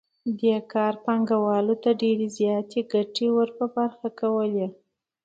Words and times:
دې 0.39 0.55
کار 0.73 0.93
پانګوال 1.05 1.67
ته 1.83 1.89
ډېرې 2.01 2.27
زیاتې 2.37 2.79
ګټې 2.91 3.27
ور 3.37 3.49
په 3.57 3.65
برخه 3.75 4.07
کولې 4.19 4.67